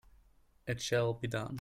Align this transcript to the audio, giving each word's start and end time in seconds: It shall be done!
It 0.67 0.81
shall 0.81 1.13
be 1.13 1.27
done! 1.27 1.49